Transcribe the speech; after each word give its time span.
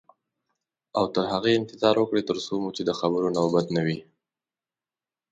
او 0.97 1.05
تر 1.15 1.25
هغې 1.33 1.51
انتظار 1.59 1.95
وکړئ 1.99 2.21
تر 2.29 2.37
څو 2.45 2.53
مو 2.61 2.69
چې 2.77 2.83
د 2.85 2.91
خبرو 2.99 3.33
نوبت 3.37 3.65
نه 3.75 3.81
وي. 3.85 3.99